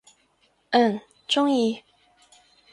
[0.71, 1.83] 嗯，中意！